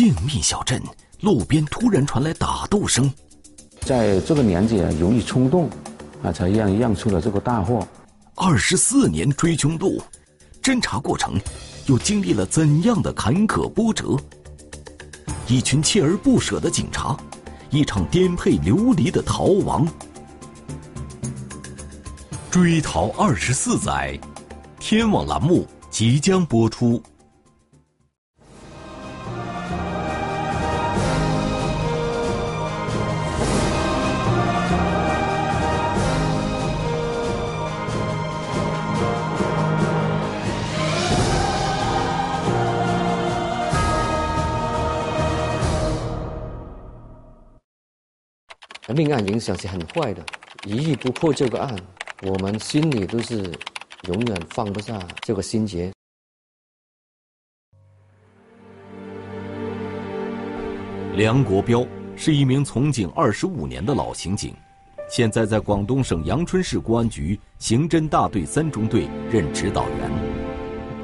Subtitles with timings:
[0.00, 0.82] 静谧小镇
[1.20, 3.12] 路边突然传来打斗声，
[3.82, 5.68] 在这个年纪啊，容易冲动，
[6.22, 7.86] 啊，才让让出了这个大祸。
[8.34, 10.02] 二十四年追凶路，
[10.62, 11.38] 侦查过程
[11.84, 14.16] 又经历了怎样的坎坷波折？
[15.46, 17.14] 一群锲而不舍的警察，
[17.68, 19.86] 一场颠沛流离的逃亡。
[22.50, 24.18] 追逃二十四载，
[24.78, 27.02] 天网栏目即将播出。
[49.00, 50.22] 命案影响是很坏的，
[50.66, 51.74] 一日不破这个案，
[52.20, 53.50] 我们心里都是
[54.08, 55.90] 永远放不下这个心结。
[61.14, 61.82] 梁国标
[62.14, 64.54] 是一名从警二十五年的老刑警，
[65.08, 70.10] 现在在广东省阳春市公安局刑侦大队三中队任指导员。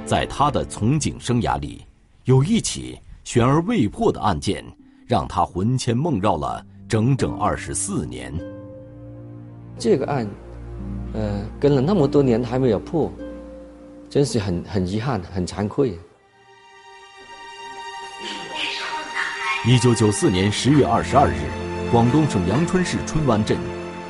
[0.04, 1.82] 在他的从警生涯里，
[2.24, 4.62] 有一起悬而未破的案件，
[5.06, 6.62] 让他魂牵梦绕了。
[6.88, 8.32] 整整二十四年，
[9.76, 10.24] 这个案，
[11.14, 13.12] 呃，跟了那么多年还没有破，
[14.08, 15.98] 真是很很遗憾，很惭愧。
[19.66, 21.34] 一九九四年十月二十二日，
[21.90, 23.58] 广东省阳春市春湾镇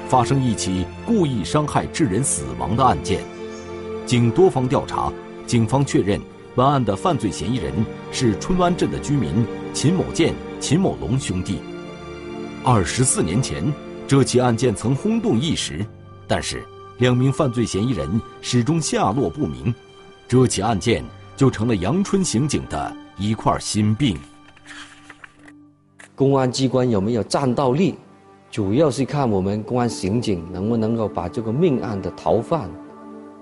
[0.06, 3.22] 发生一起故意伤害致人死亡的案件。
[4.04, 5.10] 经多方调查，
[5.47, 6.20] 警方确认
[6.54, 7.72] 本案的犯罪嫌疑人
[8.12, 11.58] 是春湾镇的居民秦某建、秦某龙兄弟。
[12.69, 13.72] 二十四年前，
[14.09, 15.86] 这起案件曾轰动一时，
[16.27, 16.67] 但是
[16.98, 19.72] 两名犯罪嫌疑人始终下落不明，
[20.27, 21.05] 这起案件
[21.37, 24.19] 就成了阳春刑警的一块心病。
[26.16, 27.94] 公安机关有没有战斗力，
[28.50, 32.69] 主要是看我们公安刑警能不能够把这个命案的逃犯，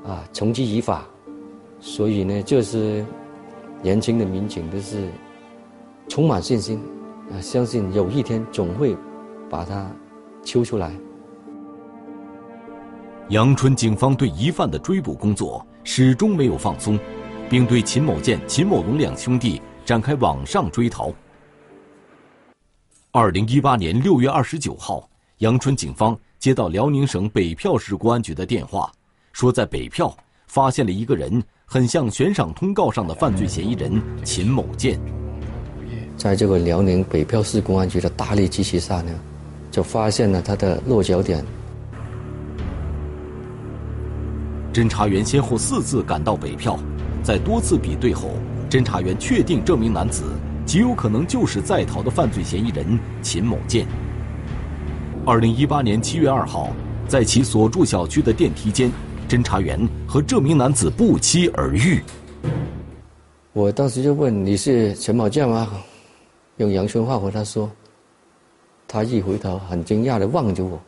[0.04, 1.02] 啊，从之以法。
[1.80, 3.02] 所以呢，就是
[3.80, 5.08] 年轻的民警都是
[6.08, 6.78] 充满信心，
[7.32, 8.94] 啊，相信有一天总会。
[9.48, 9.90] 把他
[10.42, 10.92] 揪出来。
[13.30, 16.98] 阳春警方对疑犯的追捕工作始终没有放松，
[17.48, 21.12] 并对秦某建、秦某龙两兄弟展开网上追逃。
[23.10, 28.92] 二零一八年六月二十九号，阳春警方接到辽宁省北票市公安局的电话，
[29.32, 30.14] 说在北票
[30.46, 35.00] 发现了一个人，很像悬赏通告上的犯罪嫌疑人秦某建。
[36.16, 39.12] 在这个辽宁北票市公安局的大力支持下呢。
[39.74, 41.44] 就发现了他的落脚点。
[44.72, 46.78] 侦查员先后四次赶到北票，
[47.24, 48.30] 在多次比对后，
[48.70, 50.22] 侦查员确定这名男子
[50.64, 53.84] 极有可能就是在逃的犯罪嫌疑人秦某建。
[55.26, 56.70] 二零一八年七月二号，
[57.08, 58.92] 在其所住小区的电梯间，
[59.28, 62.00] 侦查员和这名男子不期而遇。
[63.52, 65.68] 我当时就问：“你是陈某建吗？”
[66.58, 67.68] 用阳春话和他说。
[68.94, 70.80] 他一回头，很惊讶的望着我。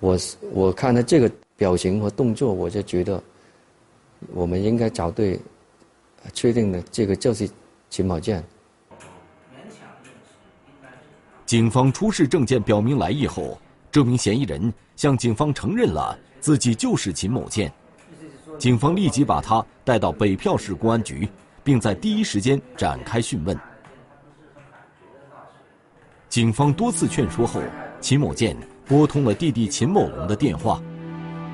[0.00, 0.18] 我
[0.52, 3.22] 我看他这个表情和动作，我就觉得，
[4.34, 5.40] 我们应该找对，
[6.34, 7.48] 确定的这个就是
[7.88, 8.44] 秦某健。
[11.46, 13.58] 警方出示证件表明来意后，
[13.90, 17.72] 这名嫌疑人向警方承认了自己就是秦某健。
[18.58, 21.26] 警方立即把他带到北票市公安局，
[21.64, 23.58] 并在第一时间展开讯问。
[26.28, 27.60] 警方多次劝说后，
[28.00, 28.56] 秦某建
[28.86, 30.82] 拨通了弟弟秦某龙的电话。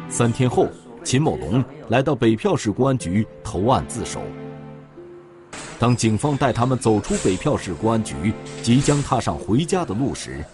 [0.09, 0.66] 三天后，
[1.05, 4.21] 秦某龙来到北票市公安局投案自首。
[5.78, 10.44] 当警方带他们走出北票市公安局，即将踏上回家的路时，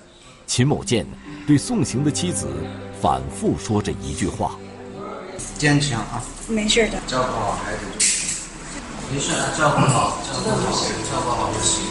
[0.46, 1.06] 秦某建
[1.46, 2.48] 对送行的妻子
[3.00, 4.56] 反复说着一句话
[5.58, 8.48] ：“坚强啊，没事的，照顾好孩子就行。
[9.12, 10.56] 没事，照顾好，照顾好，
[11.10, 11.82] 照顾好就行。”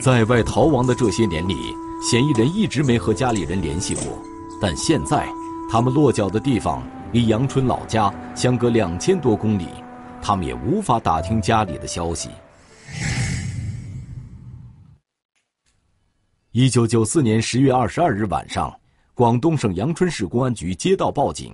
[0.00, 1.54] 在外逃亡的这些年里，
[2.02, 4.04] 嫌疑人一直没和家里人联系过。
[4.60, 5.28] 但现在，
[5.70, 6.82] 他们落脚的地方
[7.12, 9.68] 离阳春老家相隔两千多公里，
[10.22, 12.30] 他们也无法打听家里的消息。
[16.52, 18.74] 一九九四年十月二十二日晚上，
[19.12, 21.52] 广东省阳春市公安局接到报警，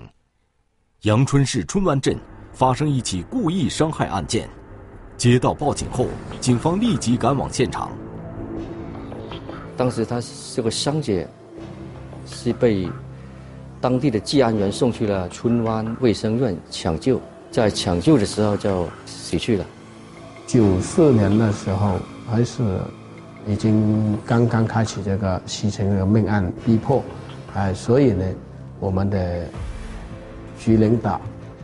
[1.02, 2.16] 阳春市春湾镇
[2.52, 4.48] 发生一起故意伤害案件。
[5.16, 6.06] 接到报警后，
[6.40, 7.90] 警方立即赶往现场。
[9.82, 10.22] 当时他
[10.54, 11.26] 这个伤者
[12.24, 12.88] 是被
[13.80, 17.20] 当地的治安员送去了春湾卫生院抢救，
[17.50, 19.66] 在抢救的时候就死去了。
[20.46, 21.98] 九四年的时候，
[22.30, 22.62] 还是
[23.44, 27.02] 已经刚刚开启这个西城的命案逼迫，
[27.54, 28.24] 哎，所以呢，
[28.78, 29.48] 我们的
[30.60, 31.20] 局领导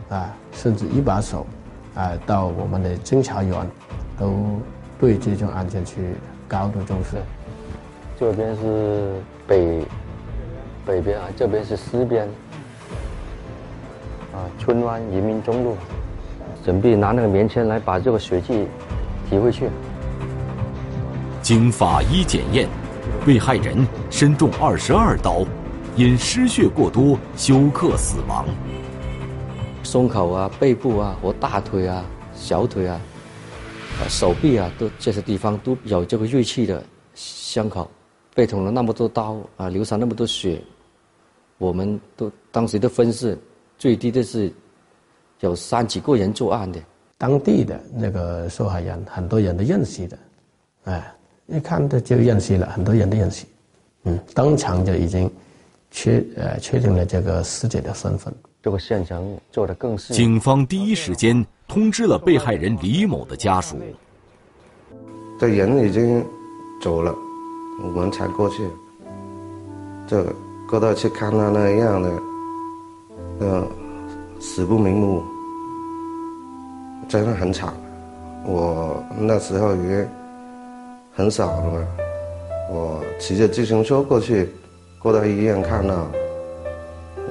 [0.09, 1.47] 啊，甚至一把手
[1.95, 3.55] 啊，到我们的侦查员，
[4.17, 4.59] 都
[4.99, 6.15] 对这种案件去
[6.49, 7.15] 高度重视。
[8.19, 9.13] 这边是
[9.47, 9.81] 北
[10.85, 12.27] 北边啊，这边是西边
[14.33, 15.77] 啊，春湾人民中路，
[16.65, 18.67] 准备拿那个棉签来把这个血迹
[19.29, 19.69] 提回去。
[21.41, 22.67] 经法医检验，
[23.25, 25.45] 被害人身中二十二刀，
[25.95, 28.45] 因失血过多休克死亡。
[29.81, 32.03] 胸口啊、背部啊、和大腿啊、
[32.35, 32.99] 小腿啊、
[34.09, 36.83] 手臂啊，都这些地方都有这个锐器的
[37.15, 37.89] 伤口。
[38.33, 40.61] 被捅了那么多刀啊，流上那么多血，
[41.57, 43.37] 我们都当时的分是，
[43.77, 44.51] 最低的是
[45.39, 46.79] 有三几个人作案的。
[47.17, 50.17] 当地的那个受害人，很多人都认识的，
[50.85, 51.13] 哎，
[51.47, 53.45] 一看的就认识了，很多人都认识，
[54.03, 55.29] 嗯，当场就已经
[55.91, 58.33] 确呃确定了这个死者的身份。
[58.61, 59.21] 这个现场
[59.51, 60.13] 做的更是。
[60.13, 63.75] 警方第一时间通知了被害人李某的家属。
[65.39, 66.25] 这人已经
[66.81, 67.13] 走了。
[67.81, 68.67] 我们才过去，
[70.07, 70.23] 这
[70.69, 72.11] 过到去看他那样的，
[73.39, 73.67] 呃，
[74.39, 75.23] 死不瞑目，
[77.07, 77.73] 真的很惨。
[78.45, 80.09] 我那时候也
[81.13, 81.87] 很少了嘛，
[82.71, 84.49] 我骑着自行车过去，
[85.01, 86.07] 过到医院看到，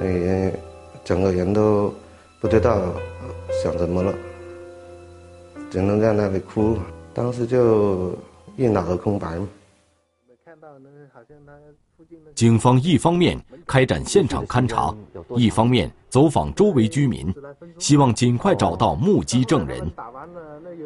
[0.01, 0.53] 也
[1.03, 1.93] 整个人都
[2.41, 2.81] 不知道
[3.63, 4.13] 想什么了，
[5.69, 6.77] 只能在那里哭，
[7.13, 8.13] 当时就
[8.57, 9.47] 一脑的空白嘛。
[12.35, 14.95] 警方一方面开展现场勘查，
[15.35, 17.33] 一方面走访周围居民，
[17.77, 19.89] 希望尽快找到目击证人。
[19.91, 20.85] 打完了，那有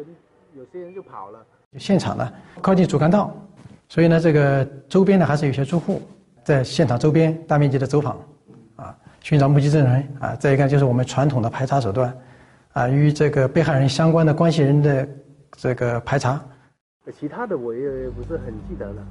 [0.56, 1.44] 有些人就跑了。
[1.78, 3.34] 现场呢靠近主干道，
[3.88, 6.02] 所以呢，这个周边呢还是有些住户
[6.42, 8.18] 在现场周边大面积的走访，
[8.76, 10.34] 啊，寻找目击证人啊。
[10.36, 12.16] 再一个就是我们传统的排查手段，
[12.72, 15.08] 啊，与这个被害人相关的关系人的
[15.52, 16.40] 这个排查。
[17.20, 19.06] 其他的我也不是很记得了。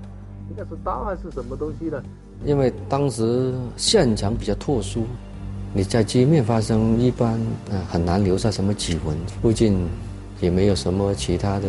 [0.54, 2.02] 应该是刀还是什么东西呢？
[2.46, 5.04] 因为当时现场比较特殊，
[5.74, 7.34] 你在街面发生，一般
[7.72, 9.88] 啊很难留下什么指纹，附近
[10.42, 11.68] 也没有什么其他的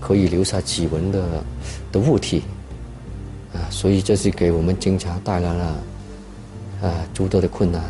[0.00, 1.42] 可以留下指纹的
[1.90, 2.44] 的物体，
[3.52, 5.64] 啊，所以这是给我们警察带来了
[6.82, 7.82] 啊诸多的困难。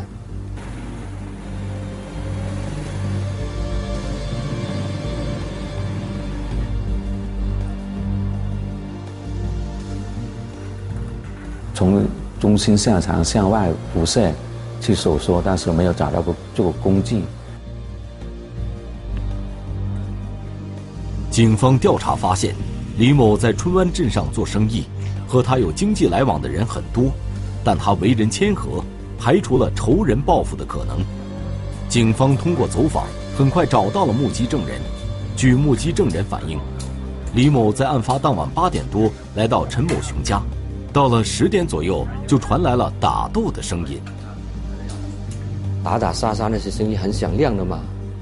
[11.77, 12.03] 从
[12.41, 14.33] 中心现场向外辐射
[14.81, 17.23] 去搜索，但是没有找到过这个工具。
[21.31, 22.55] 警方调查发现，
[22.97, 24.85] 李某在春湾镇上做生意，
[25.29, 27.13] 和他有经济来往的人很多，
[27.63, 28.83] 但他为人谦和，
[29.19, 31.05] 排除了仇人报复的可能。
[31.91, 33.05] 警方通过走访，
[33.37, 34.81] 很快找到了目击证人。
[35.37, 36.59] 据目击证人反映，
[37.35, 40.41] 李某在案发当晚八点多来到陈某雄家。
[40.97, 44.01] 到了十点左右，就传来了打斗的声音。
[45.85, 47.81] 打打杀杀那些声音很响亮的嘛，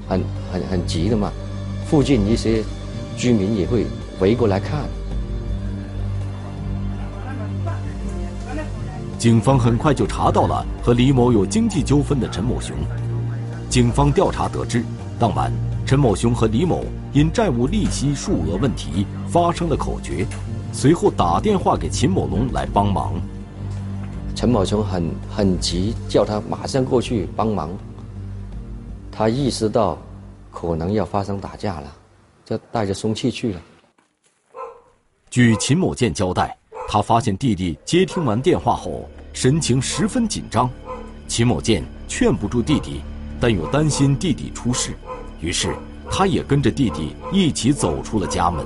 [0.09, 0.21] 很
[0.51, 1.31] 很很急的嘛。
[1.85, 2.61] 附近一些
[3.15, 3.85] 居民也会
[4.19, 4.81] 围过来看。
[9.17, 12.75] 警方很快就查到了和李某有经济纠纷的陈某雄。
[13.69, 14.83] 警方调查得知，
[15.17, 15.49] 当晚
[15.85, 16.83] 陈某雄和李某
[17.13, 20.11] 因债务利息数额问题发生了口角。
[20.75, 23.13] 随后打电话给秦某龙来帮忙。
[24.35, 27.69] 陈某雄很很急，叫他马上过去帮忙。
[29.09, 29.97] 他意识到
[30.51, 31.95] 可能要发生打架了，
[32.43, 33.61] 就带着凶器去了。
[35.29, 36.53] 据秦某健交代，
[36.89, 40.69] 他发现弟弟接听完电话后神情十分紧张，
[41.25, 42.99] 秦某健劝不住弟弟，
[43.39, 44.93] 但又担心弟弟出事，
[45.39, 45.73] 于是
[46.11, 48.65] 他也跟着弟弟一起走出了家门。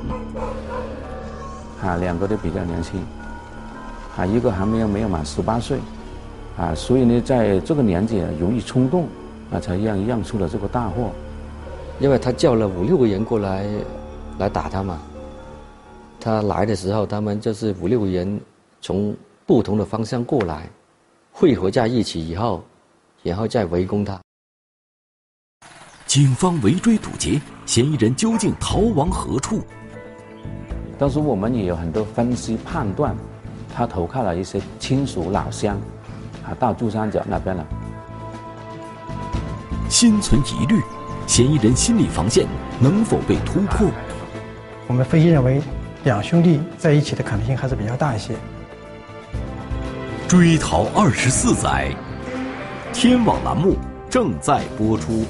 [1.81, 3.01] 啊，两个都比较年轻，
[4.17, 5.79] 啊，一个还没有没有满十八岁，
[6.57, 9.07] 啊，所以呢，在这个年纪容易冲动，
[9.51, 11.11] 啊，才让让出了这个大祸。
[11.99, 13.65] 因为他叫了五六个人过来，
[14.37, 15.01] 来打他嘛。
[16.19, 18.39] 他来的时候，他们就是五六个人
[18.81, 20.69] 从不同的方向过来，
[21.31, 22.63] 汇合在一起以后，
[23.23, 24.19] 然后再围攻他。
[26.05, 29.61] 警方围追堵截，嫌疑人究竟逃亡何处？
[30.99, 33.15] 当时我们也有很多分析判断，
[33.73, 35.79] 他投靠了一些亲属老乡，
[36.45, 37.65] 啊，到珠三角那边了。
[39.89, 40.81] 心存疑虑，
[41.25, 42.45] 嫌疑人心理防线
[42.81, 43.87] 能否被突破？
[44.87, 45.61] 我们分析认为，
[46.03, 48.35] 两兄弟在一起的可能性还是比较大一些。
[50.27, 51.95] 追逃二十四载，
[52.91, 53.77] 天网栏目
[54.09, 55.25] 正在播出。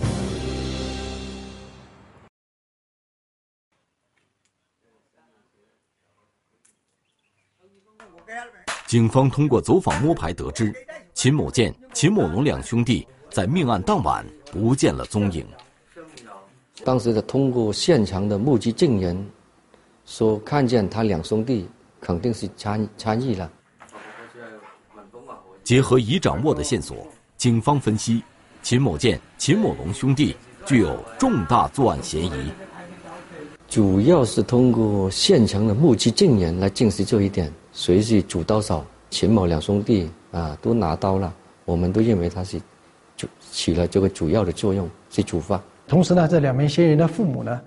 [8.89, 10.73] 警方通过走访摸排得知，
[11.13, 15.45] 秦某建、秦某龙两兄弟在命案当晚不见了踪影。
[16.83, 19.23] 当时的通过现场的目击证人
[20.07, 21.69] 说，看见他两兄弟
[22.01, 23.51] 肯定是参参与了。
[25.63, 27.05] 结合已掌握的线索，
[27.37, 28.23] 警方分析，
[28.63, 32.51] 秦某建、秦某龙兄弟具有重大作案嫌疑。
[33.67, 37.53] 主要是通过现场的目击证人来证实这一点。
[37.79, 38.83] 谁是主刀手？
[39.09, 41.33] 秦某两兄弟啊，都拿刀了。
[41.63, 42.61] 我们都认为他是
[43.15, 45.61] 主起了这个主要的作用，是主犯。
[45.87, 47.61] 同时呢，这两名嫌疑人的父母呢，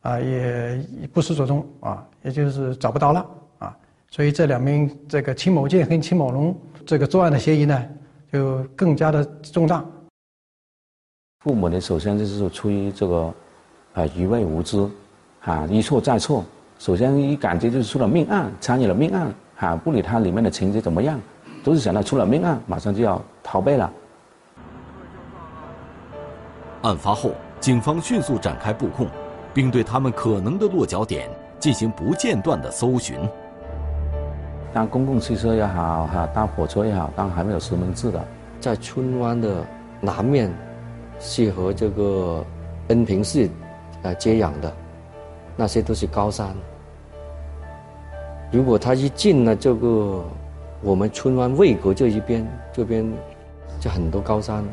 [0.00, 3.26] 啊，也不失所踪啊，也就是找不到了
[3.58, 3.76] 啊。
[4.10, 7.86] 所以这两名这个秦某建和秦某龙这个作案的嫌疑呢，
[8.32, 9.84] 就更加的重大。
[11.40, 13.34] 父母呢，首先就是出于这个
[13.92, 14.88] 啊愚昧无知，
[15.42, 16.42] 啊一错再错。
[16.78, 19.30] 首先一感觉就是出了命案，参与了命案。
[19.60, 21.20] 啊，不理他里面的情节怎么样，
[21.62, 23.92] 都是想到出了命案，马上就要逃避了。
[26.82, 29.06] 案发后，警方迅速展开布控，
[29.52, 33.18] 并对他们可能的落脚点进行不间断的搜寻。
[34.72, 38.24] 当公共汽车也好，哈，当火车也好，当还没有实名制的，
[38.60, 39.62] 在春湾的
[40.00, 40.50] 南面，
[41.18, 42.42] 是和这个
[42.88, 43.50] 恩平市，
[44.02, 44.72] 呃接壤的，
[45.54, 46.48] 那些都是高山。
[48.50, 50.24] 如果他一进了这个
[50.82, 53.08] 我们春湾渭河这一边，这边
[53.78, 54.64] 就很多高山，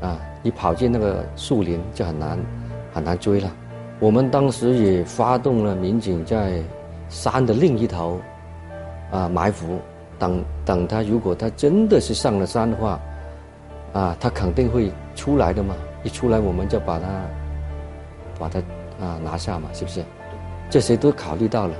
[0.00, 2.38] 啊，一跑进那个树林就很难
[2.92, 3.50] 很难追了。
[3.98, 6.62] 我们当时也发动了民警在
[7.08, 8.20] 山的另一头
[9.10, 9.78] 啊埋伏，
[10.18, 13.00] 等等他，如果他真的是上了山的话，
[13.94, 15.74] 啊，他肯定会出来的嘛。
[16.04, 17.06] 一出来我们就把他
[18.38, 18.58] 把他
[19.04, 20.04] 啊拿下嘛，是不是？
[20.68, 21.74] 这些都考虑到了。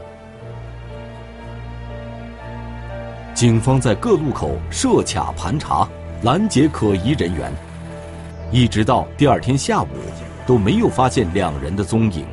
[3.39, 5.89] 警方在各路口设卡盘查，
[6.23, 7.53] 拦截可疑人员，
[8.51, 9.87] 一直到第二天下午，
[10.45, 12.27] 都没有发现两人的踪影。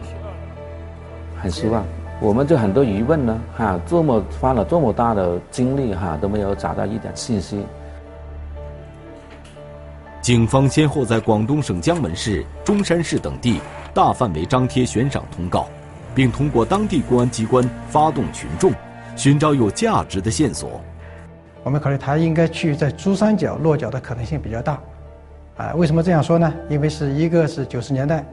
[1.39, 1.85] 很失望，
[2.19, 7.63] 我们就很多疑问呢，哈，这么花了这么大的精力，哈，都没有找到一点信息。
[10.23, 13.61] 警方先后在广东省江门市、中山市等地
[13.93, 15.67] 大范围张贴悬赏通告，
[16.15, 18.73] 并通过当地公安机关发动群众，
[19.15, 20.81] 寻找有价值的线索。
[21.65, 24.79] 我们考虑他应该去在珠三角落脚的可能性比较大，
[25.57, 26.53] 啊，为什么这样说呢？
[26.69, 28.23] 因为是一个是九十年代，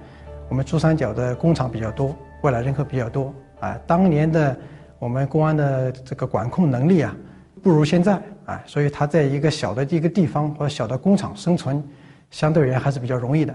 [0.50, 4.54] 我们珠三角的工厂比较多，外来人口比较多，啊，当年的
[4.98, 7.16] 我们公安的这个管控能力啊，
[7.62, 11.82] 不如现在，啊，所以他在一个小的一个地方或者小的工厂生存，
[12.30, 13.54] 相对而言还是比较容易的。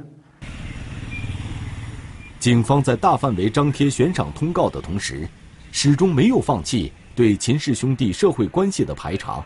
[2.40, 5.28] 警方在大范围张贴悬赏通告的同时，
[5.72, 9.46] 始终没有放弃对秦氏兄弟社会关系的排查。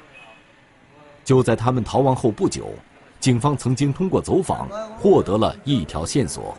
[1.23, 2.69] 就在他们逃亡后不久，
[3.19, 4.67] 警方曾经通过走访
[4.99, 6.55] 获得了一条线索。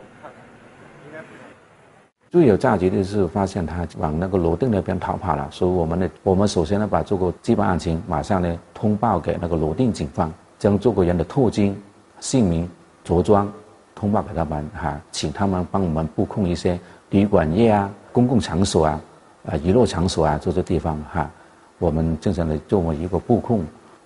[2.31, 11.76] 最有价值的是发现他往那个罗定那边逃跑了，所以我们呢，我们首先呢把这个基本案情马上呢通报给那个罗定警方，将这个人的特征、
[12.21, 12.66] 姓名、
[13.04, 13.52] 着装
[13.95, 19.00] 通报给他们哈，请他们帮我们布控一些旅馆业啊、公共场所啊、
[19.45, 21.31] 啊娱乐场所啊这些地方哈，
[21.78, 23.62] 我们正常的作为一个布控。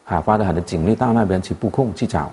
[0.08, 2.32] 还发了很多警力到那边去布控去找。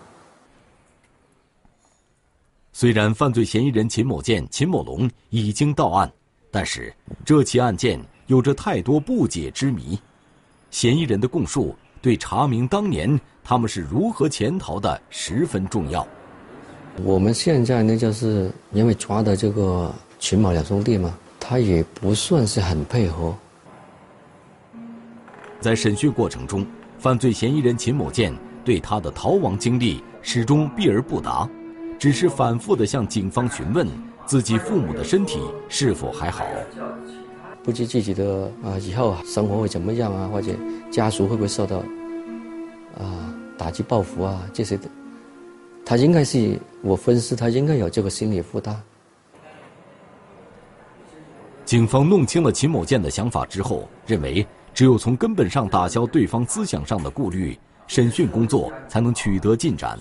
[2.72, 6.12] 虽然犯罪嫌疑人秦某建、秦某龙已经到案，
[6.52, 6.94] 但是
[7.26, 10.00] 这起案件有着太多不解之谜。
[10.70, 16.08] 嫌疑人的供述对查明当年他们是如何潜逃的十分重要。
[17.04, 23.36] 我们现在呢，就是因为抓的这个秦某两兄弟嘛，他也不算是很配合。
[25.60, 26.64] 在审讯过程中。
[27.04, 28.34] 犯罪嫌疑人秦某建
[28.64, 31.46] 对他的逃亡经历始终避而不答，
[32.00, 33.86] 只是反复的向警方询问
[34.26, 36.46] 自己父母的身体是否还好，
[37.62, 40.54] 不知自己的啊以后生活会怎么样啊，或者
[40.90, 41.80] 家属会不会受到
[42.98, 44.88] 啊打击报复啊这些的，
[45.86, 48.82] 他应该是我分析他应该有这个心理负担。
[51.66, 54.48] 警方弄清了秦某建的想法之后，认为。
[54.74, 60.00] 只有从根本上打消对方思想上的顾虑，审讯工作才能取得进展。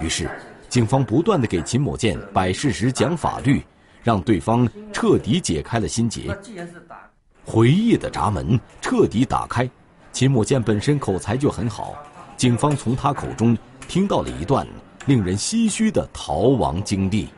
[0.00, 0.28] 于是，
[0.68, 3.62] 警方不断的给秦某建摆事实、讲法律，
[4.02, 6.36] 让对方彻底解开了心结。
[7.44, 9.70] 回忆的闸门彻底打开，
[10.12, 11.94] 秦某建本身口才就很好，
[12.36, 13.56] 警方从他口中
[13.86, 14.66] 听到了一段
[15.06, 17.28] 令人唏嘘的逃亡经历。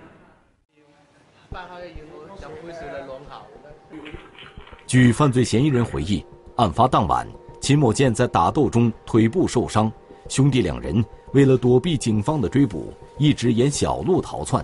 [4.87, 6.25] 据犯罪嫌疑人回忆，
[6.61, 7.27] 案发当晚，
[7.59, 9.91] 秦某建在打斗中腿部受伤，
[10.29, 11.03] 兄弟两人
[11.33, 14.63] 为了躲避警方的追捕，一直沿小路逃窜。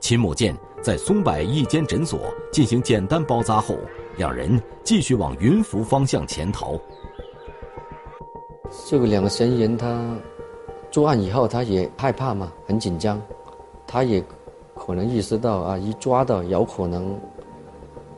[0.00, 2.18] 秦某建在松柏一间诊所
[2.50, 3.76] 进行简单包扎后，
[4.16, 6.76] 两人继续往云浮方向潜逃。
[8.88, 10.16] 这个两个嫌疑人他
[10.90, 13.22] 作案以后，他也害怕嘛，很紧张，
[13.86, 14.20] 他也
[14.74, 17.16] 可能意识到啊，一抓到有可能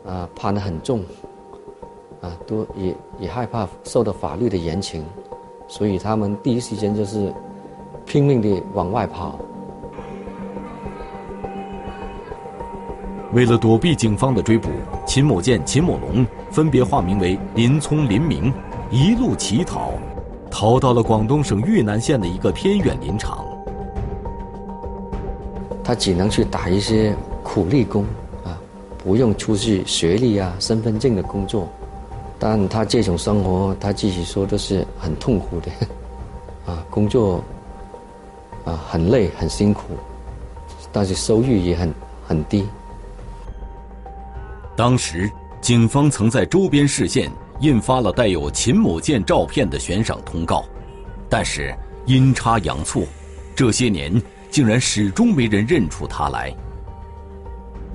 [0.06, 1.04] 啊判得很重。
[2.22, 5.02] 啊，都也也害怕受到法律的严惩，
[5.68, 7.30] 所以他们第一时间就是
[8.06, 9.38] 拼命地往外跑。
[13.32, 14.68] 为了躲避警方的追捕，
[15.06, 18.52] 秦某建、秦某龙分别化名为林聪、林明，
[18.90, 19.92] 一路乞讨，
[20.50, 23.44] 逃到了广东省豫南县的一个偏远林场。
[25.82, 28.04] 他只能去打一些苦力工，
[28.44, 28.60] 啊，
[29.02, 31.66] 不用出示学历啊、身份证的工作。
[32.44, 35.70] 但他这种生活，他自己说都是很痛苦的，
[36.66, 37.40] 啊，工作
[38.64, 39.96] 啊很累很辛苦，
[40.90, 41.94] 但是收入也很
[42.26, 42.66] 很低。
[44.74, 45.30] 当时
[45.60, 47.30] 警方曾在周边市县
[47.60, 50.64] 印发了带有秦某建照片的悬赏通告，
[51.28, 51.72] 但是
[52.06, 53.04] 阴差阳错，
[53.54, 54.20] 这些年
[54.50, 56.52] 竟然始终没人认出他来。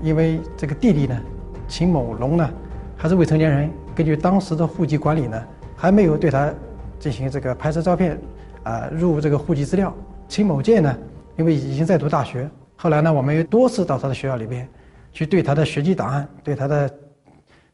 [0.01, 1.21] 因为这个弟弟呢，
[1.67, 2.49] 秦某龙呢，
[2.95, 3.69] 还是未成年人。
[3.97, 5.43] 根据当时的户籍管理呢，
[5.75, 6.53] 还没有对他
[6.99, 8.15] 进行这个拍摄照片，
[8.61, 9.91] 啊，入这个户籍资料。
[10.27, 10.95] 秦某健呢，
[11.35, 14.69] 因为已经在读大学，后来呢，我们又多次到他的学校里边，
[15.11, 16.87] 去对他的学籍档案、对他的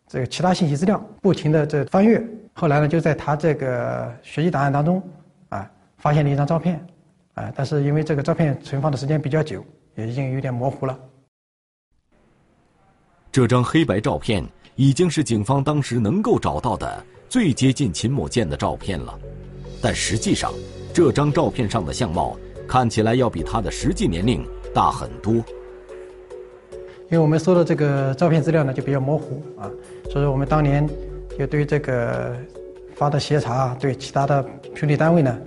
[0.08, 2.26] 这个其他信息资料不停的这翻阅。
[2.54, 5.04] 后来呢，就在他这个学籍档案当中，
[5.50, 6.80] 啊，发现了一张照片，
[7.34, 9.62] 啊，但是因为这个照片存放的时间比较久，
[9.96, 10.98] 也已经有点模糊了。
[13.30, 14.42] 这张黑白照片。
[14.76, 19.14] 已经是警方当时能够找到的最接近秦某建的照片了，
[19.80, 20.52] 但实际上，
[20.92, 22.36] 这张照片上的相貌
[22.68, 25.34] 看起来要比他的实际年龄大很多。
[25.34, 29.70] 因为我们收的这个照片资料呢就比较模糊啊，
[30.10, 30.90] 所以说我们当年
[31.38, 32.36] 就对这个
[32.96, 35.40] 发的协查，对其他的兄弟单位呢，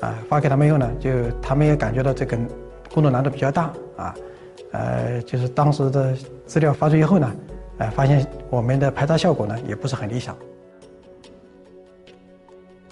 [0.00, 2.36] 啊发给他们以后呢，就他们也感觉到这个
[2.92, 4.14] 工作难度比较大啊，
[4.72, 7.34] 呃，就是当时的资料发出以后呢。
[7.78, 10.36] 哎，发现我们的排查效果呢也不是很理想。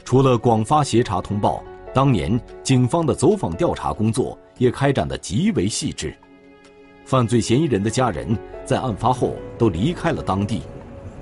[0.04, 1.62] 除了广发协查通报，
[1.94, 6.14] 当年警方的走访调查工作也开展的极为细致。
[7.04, 10.62] 犯罪嫌疑人的家人在案发后都离开了当地，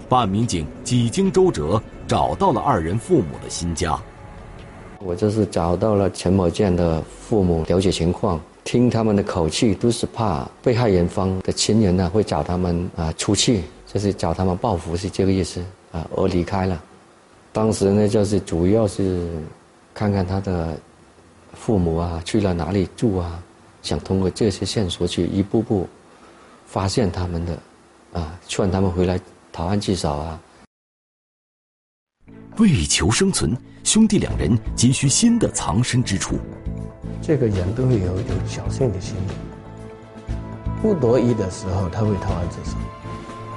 [0.08, 3.98] 办案民警几经周折找到了二人父母的新家。
[5.00, 8.40] 我这是找到了陈某建的父母，了解情况。
[8.70, 16.80] 听他们的口气，都是怕被害人方的亲人呢会找他们啊出气，就是找他们报复，是这个意思啊，而离开了。
[17.50, 19.28] 当时呢，就是主要是
[19.92, 20.78] 看看他的
[21.52, 23.42] 父母啊去了哪里住啊，
[23.82, 25.88] 想通过这些线索去一步步
[26.64, 27.58] 发现他们的
[28.12, 29.18] 啊，劝他们回来
[29.50, 30.40] 投案自首啊。
[32.58, 33.52] 为求生存，
[33.82, 36.38] 兄弟两人急需新的藏身之处。
[37.22, 39.32] 这个人都会有有侥幸的心理，
[40.82, 42.76] 不得已的时候他会投案自首。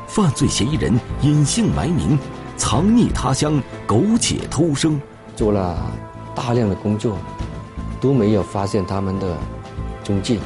[0.08, 2.20] 犯罪嫌疑人隐姓埋名，
[2.56, 5.02] 藏匿他乡，苟且偷生，
[5.36, 5.92] 做了
[6.36, 7.18] 大量的工作，
[8.00, 9.36] 都没有发现他们的
[10.04, 10.40] 踪迹。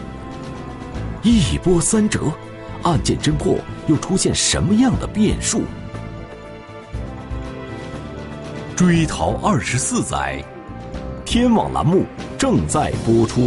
[1.24, 2.32] 一波三折，
[2.84, 5.64] 案件侦破又出现什么样的变数？
[8.76, 10.42] 追逃二十四载。
[11.30, 12.06] 天网栏目
[12.38, 13.42] 正在播出。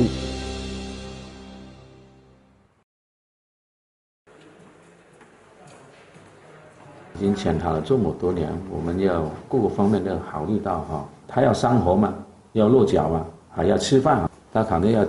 [7.14, 11.08] 已经潜逃了这么多年，我们要各个方面都要考虑到哈。
[11.26, 12.12] 他要生活嘛，
[12.52, 15.02] 要落脚嘛，还要吃饭，他肯定要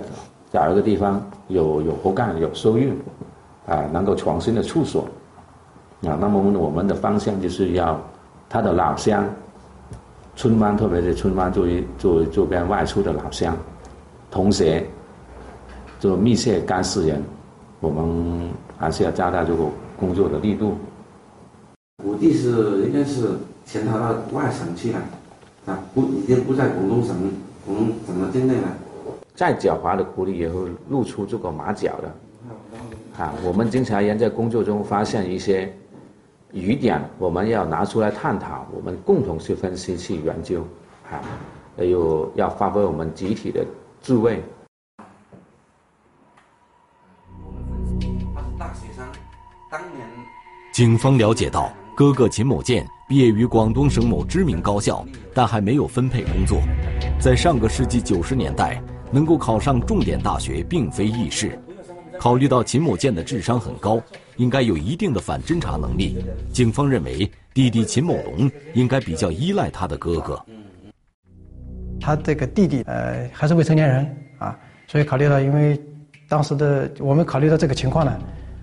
[0.50, 2.94] 找一个地方有有活干、有收入，
[3.66, 5.02] 啊，能够创新的处所。
[6.06, 8.00] 啊，那么我们的方向就是要
[8.48, 9.28] 他的老乡。
[10.34, 13.56] 村湾，特别是村湾作为作为周边外出的老乡，
[14.30, 14.86] 同学，
[16.00, 17.22] 做密切干事人，
[17.80, 19.64] 我们还是要加大这个
[19.96, 20.76] 工作的力度。
[22.02, 23.30] 我弟是应该是
[23.64, 24.98] 潜逃到外省去了，
[25.66, 27.14] 啊，不已经不在广东省
[27.66, 28.68] 广东省的境内了。
[29.34, 33.22] 再狡猾的狐狸也会露出这个马脚的。
[33.22, 35.72] 啊，我们经常人在工作中发现一些
[36.52, 40.60] 疑点，我们要拿出来探讨，我们共同去分析、去研究，
[41.10, 41.18] 啊，
[41.78, 43.64] 还有要发挥我们集体的
[44.02, 44.44] 智慧
[48.34, 49.02] 他是大学生
[49.70, 50.06] 当年。
[50.74, 55.02] 警方了解到，哥哥秦某健毕业于广东省某知名高校，
[55.34, 56.60] 但还没有分配工作。
[57.18, 61.58] 在上个世纪九十年代，能够考上重点大学并非易事。
[62.22, 64.00] 考虑到秦某健的智商很高，
[64.36, 70.40] 应该有一定的反侦查能力，警方认为弟弟秦某龙应该比较依赖他的哥哥。
[72.00, 74.56] 他这个弟弟呃还是未成年人啊，
[74.86, 75.76] 所以考虑到因为
[76.28, 78.18] 当时的我们考虑到这个情况呢，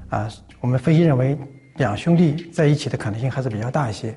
[0.08, 0.30] 啊，
[0.62, 1.38] 我们分析认为。
[1.80, 4.14] 两兄弟在一起的可能性还是比较大一些，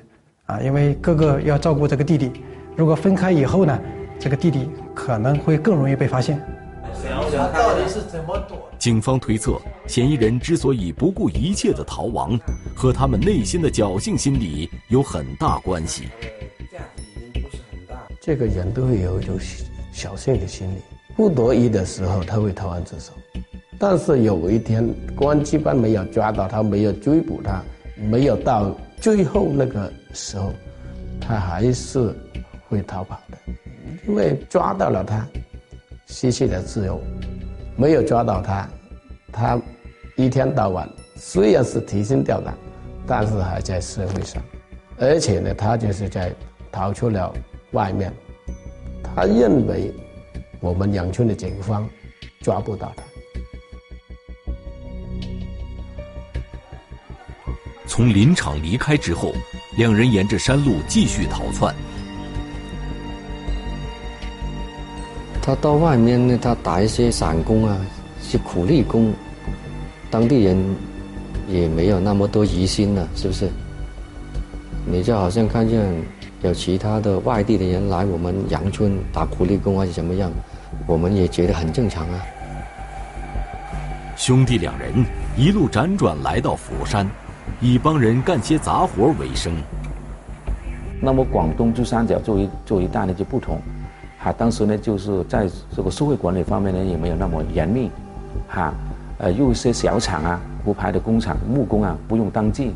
[0.47, 2.29] 啊，因为哥哥要照顾这个弟弟，
[2.75, 3.79] 如果分开以后呢，
[4.19, 6.41] 这个弟弟可能会更容易被发现。
[7.03, 8.69] 他到底是怎么躲？
[8.79, 12.39] 警方推测，嫌疑人之所以不顾一切的逃亡，
[12.75, 16.07] 和他们内心的侥幸心理有很大关系。
[18.21, 19.37] 这个人都会有一种
[19.93, 20.77] 侥幸的心理，
[21.15, 23.11] 不得已的时候他会投案自首。
[23.77, 27.61] 但是有一天，公安机关没有抓到他，没有追捕他，
[27.97, 30.53] 没有到最后那个时候，
[31.19, 32.15] 他还是
[32.69, 33.37] 会逃跑的。
[34.07, 35.27] 因为抓到了他，
[36.13, 36.99] 失去了自由；
[37.75, 38.69] 没有抓到他，
[39.31, 39.59] 他
[40.15, 42.53] 一天到晚虽然是提心吊胆，
[43.07, 44.39] 但是还在社会上，
[44.99, 46.31] 而且呢，他就是在
[46.71, 47.33] 逃出了
[47.71, 48.13] 外面。
[49.03, 49.91] 他认为
[50.59, 51.89] 我们阳春的警方
[52.41, 53.03] 抓不到他。
[57.87, 59.33] 从林场离开之后，
[59.77, 61.73] 两人沿着山路继续逃窜。
[65.45, 67.77] 他到外面呢，他打一些散工啊，
[68.21, 69.13] 是苦力工，
[70.09, 70.57] 当地人
[71.49, 73.49] 也没有那么多疑心了，是不是？
[74.85, 75.85] 你就好像看见
[76.43, 80.31] 有其他的外地的人来我们阳春打苦力工还是怎么样，
[80.87, 82.21] 我们也觉得很正常啊。
[84.15, 84.93] 兄弟两人
[85.35, 87.05] 一路辗转来到佛山。
[87.59, 89.53] 以帮人干些杂活为生。
[91.01, 93.59] 那么广东珠三角作为作为一带呢就不同，
[94.23, 97.91] 哈，当时呢就是在这个社会管理方面呢也没有那么严密，
[98.47, 98.73] 哈，
[99.17, 102.71] 呃，有一些小厂啊、胡牌的工厂、木工啊不用登记，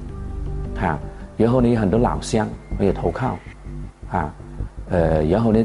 [0.76, 1.00] 哈，
[1.38, 3.38] 然后呢有很多老乡没有投靠，
[4.10, 4.34] 哈，
[4.90, 5.64] 呃，然后呢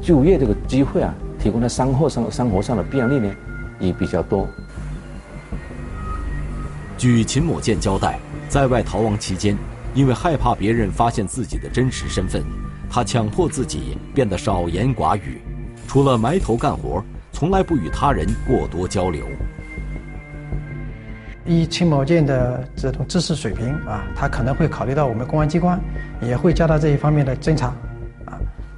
[0.00, 3.34] 就业这个机会啊，提供的生活上生活上的便利呢
[3.78, 4.48] 也比较多。
[6.96, 8.18] 据秦某健交代。
[8.48, 9.54] 在外逃亡期间，
[9.92, 12.42] 因为害怕别人发现自己的真实身份，
[12.90, 15.40] 他强迫自己变得少言寡语，
[15.86, 19.26] 除了埋头干活，从来不与他人过多交流。
[21.44, 25.80] 以秦宝健的这种知识水平啊，他可能会考虑到我们公安机关
[26.20, 27.68] 也会加大这一方面的侦查，
[28.26, 28.36] 啊，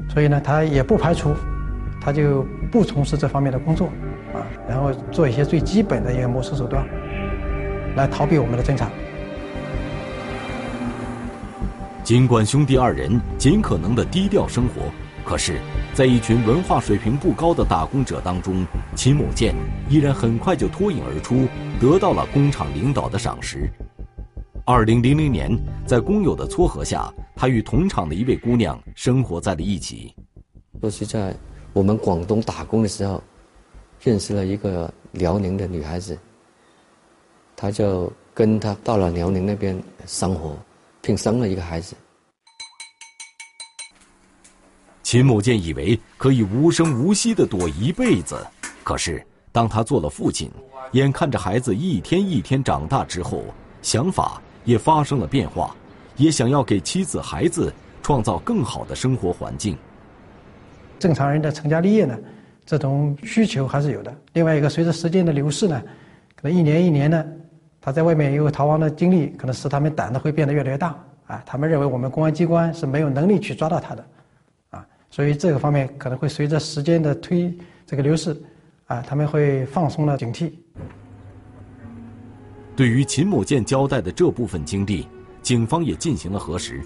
[0.09, 1.35] 所以呢，他也不排除，
[2.01, 3.87] 他就不从事这方面的工作，
[4.33, 6.87] 啊，然后做一些最基本的一个谋生手段，
[7.97, 8.89] 来逃避我们的侦查。
[12.11, 14.83] 尽管兄弟二人尽可能的低调生活，
[15.25, 15.61] 可是，
[15.95, 19.55] 在一群文化水平不高的打工者当中，秦某健
[19.89, 21.47] 依然很快就脱颖而出，
[21.81, 23.71] 得到了工厂领导的赏识。
[24.67, 30.13] 二零零零年，在工友的撮合下，他与同厂的一位姑娘生活在了一起。
[30.81, 31.33] 说是在
[31.73, 33.23] 我们广东打工的时候，
[34.03, 36.19] 认识了一个辽宁的女孩子，
[37.55, 40.57] 他就跟她到了辽宁那边生活。
[41.01, 41.95] 并生了一个孩子。
[45.03, 48.47] 秦某健以为可以无声无息的躲一辈子，
[48.85, 50.49] 可是当他做了父亲，
[50.93, 53.45] 眼看着孩子一天一天长大之后，
[53.83, 55.75] 想法也发生了变化，
[56.17, 59.77] 也想要给妻子孩子创造更好的生活环境。
[61.01, 62.17] 正常人的成家立业呢，
[62.65, 64.17] 这种需求还是有的。
[64.35, 65.83] 另外一个，随着时间的流逝呢，
[66.37, 67.25] 可能一年一年呢。
[67.81, 70.95] 他在外面有逃亡的经历，可能使他们胆子会变得越来越大
[71.27, 71.43] 啊！
[71.47, 74.05] 他们认为我们公安机关是没有能力去抓到他的，
[74.71, 78.37] 啊，所以这个方面可能会随着时间的推这个流逝，
[78.87, 80.53] 啊，他们会放松了警惕。
[82.77, 85.09] 对于秦某健交代的这部分经历，
[85.41, 86.83] 警方也进行了核实。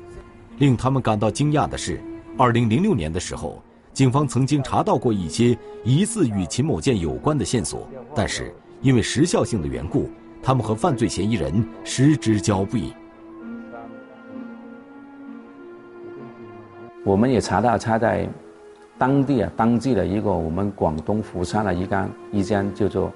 [0.58, 2.00] 令他们感到惊讶的是，
[2.38, 3.60] 二零零六年的时候，
[3.92, 10.08] 警方曾经查到过一些疑似与秦某健有关的线索，但是因为时效性的缘故。
[10.44, 12.92] 他们和犯罪嫌疑人失之交臂。
[17.02, 18.28] 我们也查到他在
[18.98, 23.10] 当地啊当地的一个我们广东佛山的一间一家叫做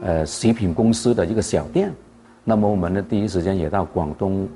[0.00, 1.92] 呃食品公司的一个小店。
[2.44, 4.48] 那么我们呢第一时间也到广东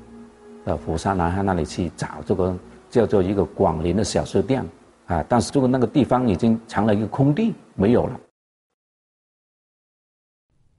[0.65, 2.57] 的佛山南海那里去找这个
[2.89, 4.65] 叫做一个广林的小吃店
[5.05, 8.19] 啊，但是这个那个地方已经成了一个空地，没有了。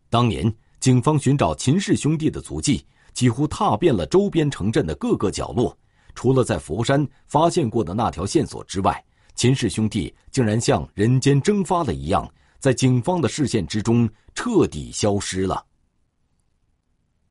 [0.08, 5.76] 当年警方寻找秦氏兄弟的足迹，几乎踏遍了周边城镇的各个角落。
[6.14, 12.26] 除了在佛山发现过的那条线索之外，秦氏兄弟竟然像人间蒸发了一样，
[12.58, 15.62] 在警方的视线之中彻底消失了。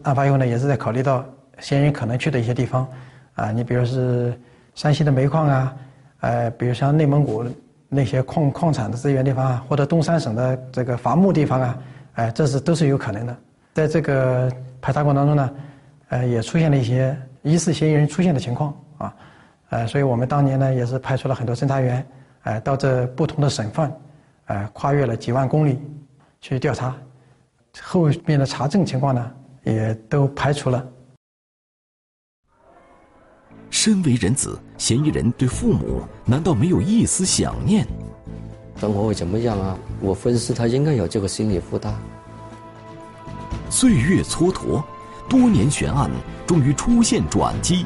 [0.04, 1.26] 案发以后呢，也是在考虑到
[1.60, 2.88] 嫌疑人可能去的一些地方，
[3.34, 4.40] 啊，你比如是
[4.76, 5.76] 山西的煤矿啊，
[6.20, 7.44] 呃，比如像内蒙古
[7.90, 11.78] 那些矿矿产的资源地方啊，或者东三省的这个伐木地方啊，
[12.14, 13.38] 哎，这是都是有可能的。
[13.74, 15.56] 在这个排查过程当中呢，
[16.10, 17.18] 呃，也出现了一些。
[17.42, 19.16] 疑似嫌疑人出现的情况啊，
[19.70, 22.06] 呃，所以我们当年呢也是派出了很多侦查员，
[22.44, 23.90] 呃，到这不同的省份，
[24.48, 25.80] 呃，跨越了几万公里
[26.42, 26.94] 去调查，
[27.82, 29.32] 后面的查证情况呢
[29.64, 30.86] 也都排除了。
[33.70, 37.88] 身为人子，嫌疑人对父母难道没有一丝想念？
[38.80, 39.78] 生活会怎么样啊？
[40.02, 41.94] 我分析他应该有这个心理负担。
[43.70, 44.84] 岁月蹉跎。
[45.30, 46.10] 多年悬案
[46.48, 47.86] 终于出现转机，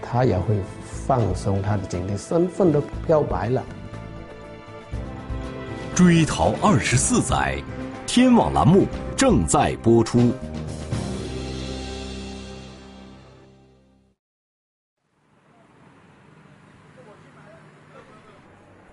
[0.00, 0.54] 他也会
[0.84, 3.60] 放松他的警惕，身份都漂白了。
[5.92, 7.60] 追逃二十四载，
[8.06, 10.32] 天网栏目正在播出。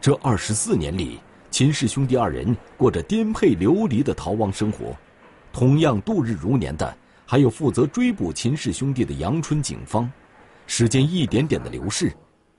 [0.07, 1.19] 这二十四年里，
[1.51, 4.95] 秦氏兄弟二人过着颠沛流离的逃亡生活，
[5.51, 6.95] 同样度日如年的。
[7.25, 10.09] 还有负责追捕秦氏兄弟的阳春警方，
[10.65, 12.09] 时间一点点的流逝，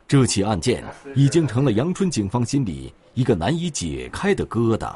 [0.07, 0.85] 这起案件
[1.15, 4.95] 已经成了阳春警方心里一个难以解开的疙瘩。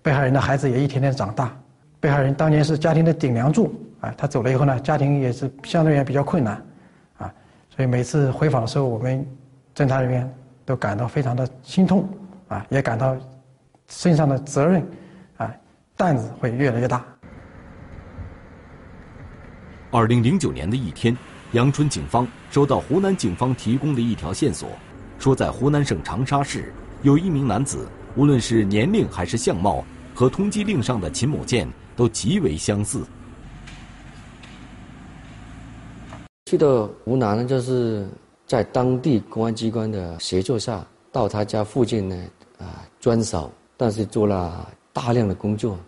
[0.00, 1.60] 被害人的孩子也一天天长大，
[1.98, 6.64] 被害人当年是家庭的顶梁柱，啊，他走了以后呢，家庭也是相对而言比较困难，
[7.18, 7.34] 啊，
[7.74, 9.26] 所以每次回访的时候，我们
[9.74, 12.08] 侦查人员都感到非常的心痛，
[12.48, 13.16] 啊，也感到
[13.88, 14.84] 身上的责任，
[15.36, 15.54] 啊，
[15.96, 17.04] 担子会越来越大。
[19.90, 21.16] 二零零九年的一天，
[21.52, 24.68] 阳春警方收到湖南警方提供的一条线索，
[25.18, 26.72] 说在湖南省长沙市
[27.02, 33.04] 有一名男子，无论是年龄还是相貌，和通缉令上的秦某建都极为相似。
[36.46, 38.08] 去到湖南，就是
[38.46, 42.24] 在当地公安机关的协助下，到他家附近呢
[42.58, 45.78] 啊专扫，但是做了大量的工作，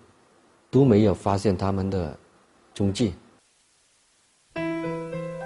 [0.70, 2.18] 都没有发现他们的
[2.74, 3.14] 踪迹。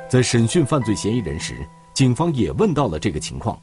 [0.08, 1.54] 在审讯犯罪嫌疑人时，
[1.94, 3.60] 警方也问到了这个情况，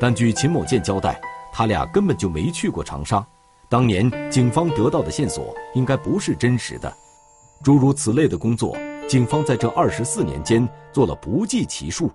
[0.00, 1.20] 但据秦某健交代，
[1.52, 3.24] 他俩根本就没去过长沙。
[3.68, 6.92] 当年警方得到的线索应该不是真实的。
[7.62, 8.76] 诸如此类的工作，
[9.08, 12.10] 警方在这二十四年间做了不计其数。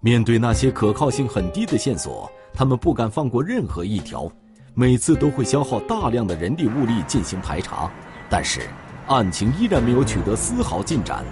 [0.00, 4.30] 面对那些可靠性很低的线索，他们不敢放过任何一条，
[4.72, 7.90] 每次都会消耗大量的人力物力进行排查，
[8.30, 8.60] 但是
[9.08, 11.24] 案情依然没有取得丝毫进展。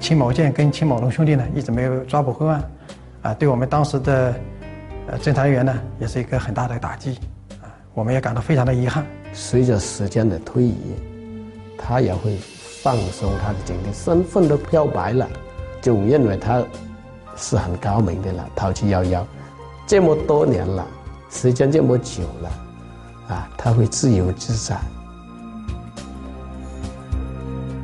[0.00, 2.70] 秦某建跟秦某龙兄弟呢，一直没有抓捕归案，
[3.20, 4.34] 啊，对我们当时的
[5.06, 7.18] 呃侦查人员呢，也是一个很大的打击，
[7.62, 9.04] 啊，我们也感到非常的遗憾。
[9.34, 10.94] 随着时间的推移，
[11.76, 12.38] 他也会
[12.84, 15.26] 放松他的警惕，身份都漂白了，
[15.80, 16.62] 总认为他
[17.34, 19.24] 是很高明的了，逃之夭夭。
[19.86, 20.86] 这么多年了，
[21.30, 24.78] 时间这么久了，啊，他会自由自在。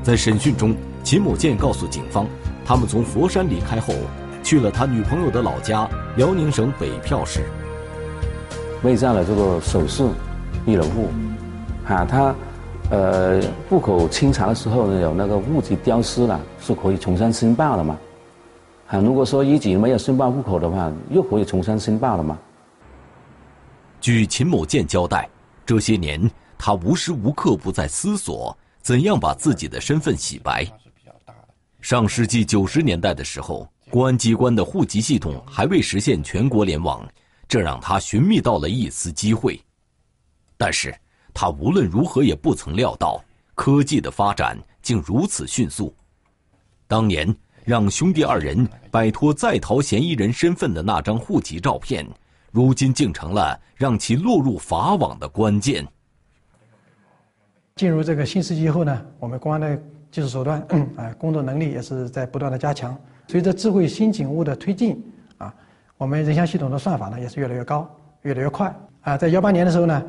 [0.03, 0.77] 在审讯中。
[1.03, 2.27] 秦某建告诉警方，
[2.63, 3.95] 他们从佛山离开后，
[4.45, 7.41] 去了他女朋友的老家辽宁省北票市。
[8.83, 10.07] 为占了这个首饰
[10.67, 11.09] 一楼户，
[11.89, 12.35] 啊，他，
[12.91, 17.97] 呃，户口清查的时候呢，有那个户籍丢失了，是可以重新申报的嘛？
[18.89, 22.37] 啊，如果说一直没有申报户口的话，又可以重新申报了吗？
[24.01, 25.29] 据秦某健交代，
[25.65, 30.67] 这些年他无时无刻不在思索怎样把自己的身份洗白。
[31.81, 37.09] 上世纪九十年代的时候，公安机关的户籍系统还未实现全国联网，
[37.47, 39.59] 这让他寻觅到了一丝机会。
[40.57, 40.93] 但是，
[41.41, 43.19] 他无论如何也不曾料到，
[43.55, 45.91] 科技的发展竟如此迅速。
[46.87, 52.07] 当年让兄弟二人摆脱在逃嫌疑人身份的那张户籍照片，
[52.53, 55.83] 如今竟成了让其落入法网的关键。
[57.75, 59.83] 进入这个新世纪后呢，我们公安的。
[60.11, 60.61] 技术手段，
[60.99, 62.95] 啊，工作能力也是在不断的加强，
[63.29, 65.03] 随着智慧新警务的推进
[65.39, 65.55] 啊，
[65.97, 67.89] 我们人像系统的算法呢也是越来越高，
[68.23, 69.17] 越来越快啊。
[69.17, 70.05] 在幺八年的时候呢，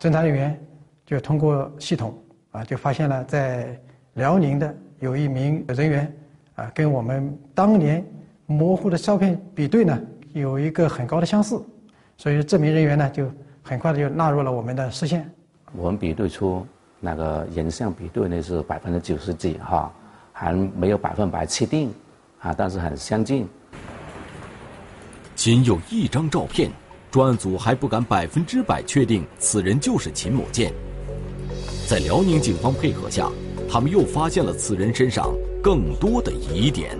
[0.00, 0.60] 侦查人员
[1.06, 2.16] 就通过系统
[2.52, 3.78] 啊，就发现了在
[4.14, 6.16] 辽宁的有一名人员
[6.54, 8.04] 啊，跟我们当年
[8.46, 10.00] 模糊的照片比对呢，
[10.32, 11.62] 有一个很高的相似，
[12.16, 13.30] 所以这名人员呢就
[13.62, 15.30] 很快的就纳入了我们的视线。
[15.72, 16.66] 我们比对出
[17.00, 19.92] 那个人像比对呢是百分之九十几哈，
[20.32, 21.92] 还没有百分百确定。
[22.40, 23.48] 啊，但是很相近。
[25.34, 26.70] 仅有一张照片，
[27.10, 30.70] 专案组还不敢百分之百确定此人就是秦某建。
[31.86, 33.30] 在辽宁警方配合下，
[33.68, 36.98] 他们又发现了此人身上更多的疑点。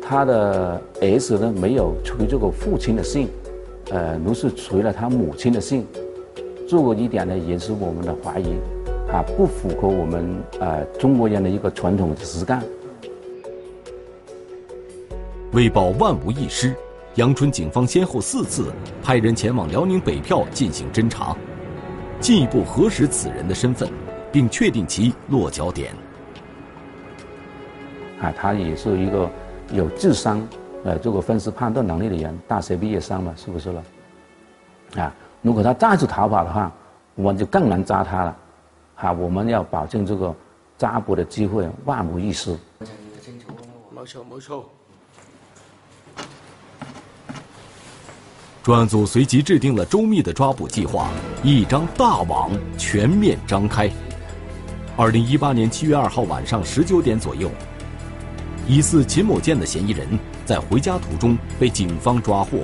[0.00, 3.26] 他的儿子呢没有取这个父亲的姓，
[3.90, 5.86] 呃，而是取了他母亲的姓，
[6.68, 8.54] 这个一点呢也是我们的怀疑。
[9.10, 12.62] 啊，不符合我们呃中国人的一个传统实干。
[15.52, 16.74] 为保万无一失，
[17.16, 21.36] 阳春警方先后四次派人前往辽宁北票进行侦查，
[22.22, 23.90] 进一步核实此人的身份，
[24.30, 25.92] 并确定其落脚点。
[28.20, 29.28] 啊，他也是一个
[29.72, 30.40] 有智商、
[30.84, 33.82] 呃，这个分析判断能力的人，大学毕业生嘛，是不是了？
[34.98, 36.70] 啊，如果他再次逃跑的话，
[37.16, 38.36] 我们就更难抓他了。
[38.94, 40.32] 啊，我们要保证这个
[40.78, 42.56] 抓捕的机会万无一失。
[43.90, 44.70] 没错，没错。
[48.62, 51.10] 专案组随即制定了周密的抓捕计划，
[51.42, 52.48] 一张大网
[52.78, 53.90] 全面张开。
[54.96, 57.50] 二零一八年七月二号晚上十九点左右，
[58.68, 60.06] 疑似秦某建的嫌疑人
[60.44, 62.58] 在回家途中被警方抓获。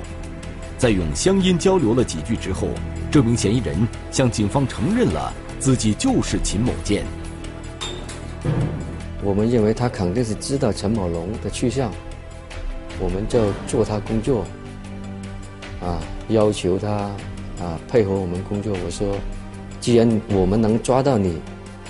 [0.77, 2.69] 在用乡音交流了几句之后，
[3.11, 3.75] 这名嫌疑人
[4.09, 5.33] 向警方承认了。
[5.59, 7.03] 自己就是秦某建。
[9.21, 11.91] 我们认为他肯定是知道陈某龙的去向，
[12.97, 14.45] 我们就做他工作，
[15.81, 18.75] 啊，要求他啊配合我们工作。
[18.85, 19.15] 我说，
[19.79, 21.41] 既然我们能抓到你，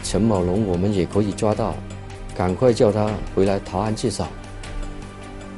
[0.04, 1.76] 陈某龙我们也可以抓到，
[2.36, 4.26] 赶快叫他回来投案自首，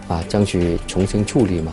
[0.08, 1.72] 啊，争取重新处理嘛。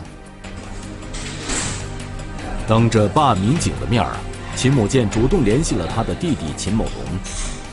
[2.66, 4.16] 当着办案民警的面儿。
[4.56, 7.18] 秦某建主动联系了他的弟弟秦某龙。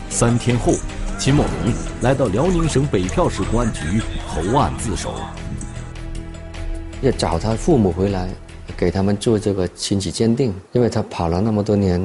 [0.08, 0.72] 三天后，
[1.18, 5.16] 秦某龙来到辽宁省北票市公安局投案自首。
[7.02, 8.30] 要找他父母回来，
[8.78, 12.00] 给他们做这个亲子鉴定，因为他跑了那么多年，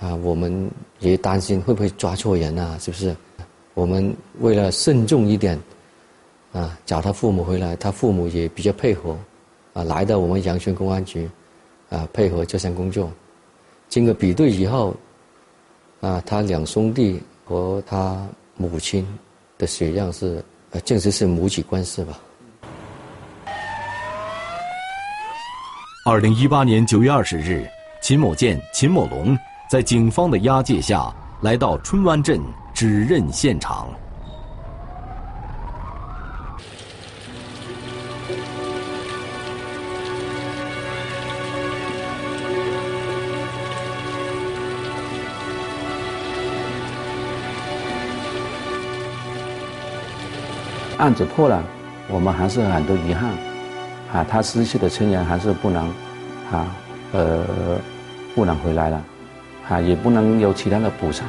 [0.00, 2.76] 啊，我们也担心会不会抓错人啊？
[2.80, 3.16] 是不是？
[3.74, 5.58] 我们为了慎重一点，
[6.52, 9.16] 啊，找他父母回来，他父母也比较配合，
[9.72, 11.28] 啊，来到我们阳泉公安局，
[11.90, 13.10] 啊，配合这项工作。
[13.88, 14.94] 经过比对以后，
[16.00, 19.06] 啊，他两兄弟和他母亲
[19.58, 22.18] 的血样是，呃，证实是母子关系吧。
[26.08, 27.68] 二零一八年九月二十日，
[28.00, 29.36] 秦某建、秦某龙
[29.68, 32.40] 在警方的押解下来到春湾镇
[32.72, 33.88] 指认现场。
[50.98, 51.64] 案子破了，
[52.08, 53.34] 我们还是很多遗憾，
[54.12, 55.88] 啊，他失去的亲人还是不能，
[56.52, 56.66] 啊，
[57.12, 57.44] 呃，
[58.34, 59.02] 不能回来了，
[59.68, 61.28] 啊，也不能有其他的补偿，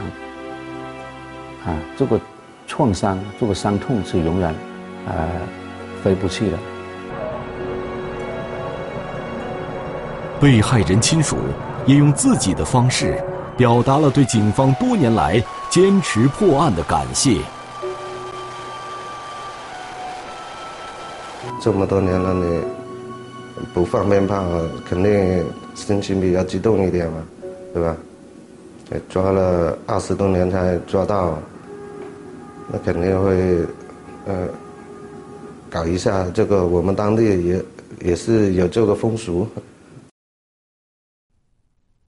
[1.66, 2.20] 啊，这个
[2.68, 4.54] 创伤，这个伤痛是永远，
[5.08, 5.28] 呃，
[6.04, 6.58] 飞不去的。
[10.40, 11.36] 被害人亲属
[11.88, 13.20] 也用自己的方式，
[13.58, 17.40] 表达了对警方多年来坚持破案的感谢。
[21.60, 22.62] 这么多年了，你
[23.74, 24.44] 不放鞭炮，
[24.86, 27.24] 肯定心情比较激动一点嘛，
[27.74, 27.98] 对吧？
[29.10, 31.38] 抓了二十多年才抓到，
[32.72, 33.66] 那肯定会，
[34.26, 34.48] 呃，
[35.70, 36.68] 搞一下这个。
[36.68, 37.66] 我们当地也
[38.02, 39.46] 也是有这个风俗。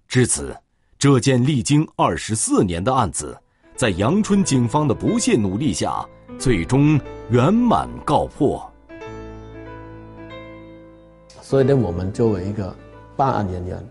[0.07, 0.55] 至此，
[0.97, 3.37] 这件历经二十四年的案子，
[3.75, 6.05] 在阳春警方的不懈努力下，
[6.37, 6.97] 最终
[7.29, 8.65] 圆满告破。
[11.49, 12.71] 所以呢，我们作为一个
[13.17, 13.83] 办案人员，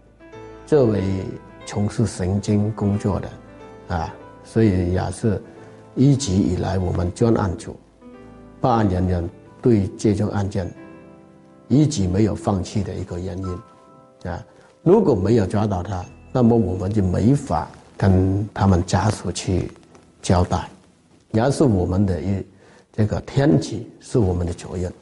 [0.65, 1.03] 作为
[1.67, 3.29] 从事刑侦工作的，
[3.97, 5.43] 啊，所以也是
[5.97, 7.75] 一直以来我们专案组
[8.61, 9.29] 办案人员
[9.61, 10.73] 对这种案件
[11.67, 14.41] 一直没有放弃的一个原因，啊，
[14.85, 19.69] 如果没有抓到他，那么我们就没法跟他们家属去
[20.23, 20.69] 交代，
[21.33, 22.47] 也是我们的一
[22.93, 24.93] 这个天职，是我们的责任。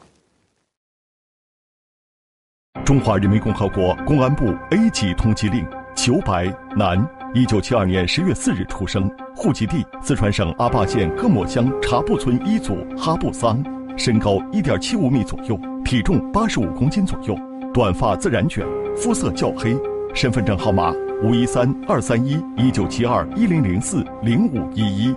[2.86, 5.66] 中华人民共和国公安部 A 级通缉令
[5.96, 13.60] 裘白，男，一九七二年十月四日出生，户籍地四川省阿坝县各莫乡察布村一组哈布桑，
[13.96, 17.36] 身高一点七五米左右，体重八十五公斤左右，
[17.74, 18.64] 短发自然卷，
[18.96, 19.76] 肤色较黑，
[20.14, 20.92] 身份证号码
[21.24, 25.12] 五一三二三一一九七二一零零四零五一一。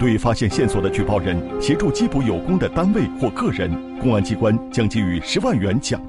[0.00, 3.70] 对发现线索的举报人协助缉捕有功的单位或个人，
[4.00, 6.08] 公安机关将给予十万元奖励。